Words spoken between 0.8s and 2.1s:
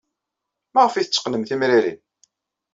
ay tetteqqnem timrinin?